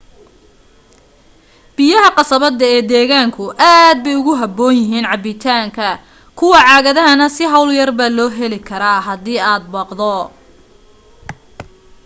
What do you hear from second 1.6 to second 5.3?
biyaha qasabada ee deegaanku aad bay ugu habboon yihiin